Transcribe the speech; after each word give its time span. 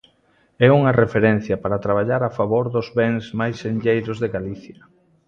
É 0.65 0.67
unha 0.79 0.95
referencia 1.03 1.55
para 1.63 1.81
traballar 1.85 2.21
a 2.25 2.33
favor 2.39 2.65
dos 2.75 2.87
bens 2.99 3.25
máis 3.39 3.55
senlleiros 3.63 4.17
de 4.23 4.31
Galicia. 4.35 4.79